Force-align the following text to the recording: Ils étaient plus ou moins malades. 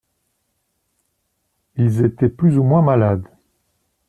Ils 1.75 2.03
étaient 2.03 2.27
plus 2.27 2.57
ou 2.57 2.63
moins 2.63 2.81
malades. 2.81 3.27